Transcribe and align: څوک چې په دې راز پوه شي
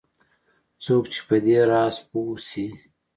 څوک 0.83 1.03
چې 1.13 1.21
په 1.27 1.35
دې 1.45 1.57
راز 1.71 1.95
پوه 2.09 2.35
شي 2.47 2.67